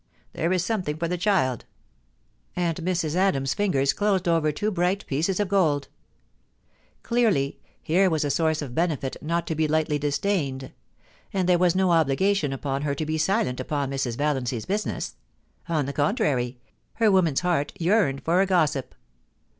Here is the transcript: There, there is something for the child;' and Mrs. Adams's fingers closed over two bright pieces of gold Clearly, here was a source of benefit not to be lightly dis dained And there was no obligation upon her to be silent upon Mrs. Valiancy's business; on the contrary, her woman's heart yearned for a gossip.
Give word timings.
There, 0.33 0.45
there 0.45 0.53
is 0.53 0.65
something 0.65 0.97
for 0.97 1.07
the 1.07 1.15
child;' 1.15 1.65
and 2.55 2.75
Mrs. 2.77 3.13
Adams's 3.15 3.53
fingers 3.53 3.93
closed 3.93 4.27
over 4.27 4.51
two 4.51 4.71
bright 4.71 5.05
pieces 5.05 5.39
of 5.39 5.47
gold 5.47 5.89
Clearly, 7.03 7.59
here 7.83 8.09
was 8.09 8.25
a 8.25 8.31
source 8.31 8.63
of 8.63 8.73
benefit 8.73 9.15
not 9.21 9.45
to 9.45 9.53
be 9.53 9.67
lightly 9.67 9.99
dis 9.99 10.17
dained 10.17 10.71
And 11.33 11.47
there 11.47 11.59
was 11.59 11.75
no 11.75 11.91
obligation 11.91 12.51
upon 12.51 12.81
her 12.81 12.95
to 12.95 13.05
be 13.05 13.19
silent 13.19 13.59
upon 13.59 13.91
Mrs. 13.91 14.17
Valiancy's 14.17 14.65
business; 14.65 15.17
on 15.69 15.85
the 15.85 15.93
contrary, 15.93 16.57
her 16.93 17.11
woman's 17.11 17.41
heart 17.41 17.71
yearned 17.79 18.23
for 18.25 18.41
a 18.41 18.47
gossip. 18.47 18.95